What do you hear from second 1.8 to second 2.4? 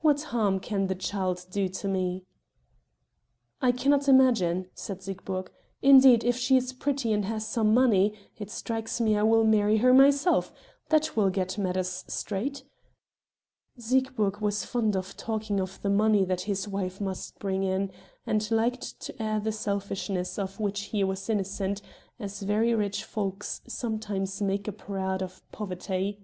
me?"